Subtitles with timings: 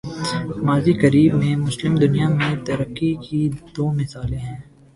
[0.67, 4.59] ماضی قریب میں، مسلم دنیا میں ترقی کی دو مثالیں ہیں۔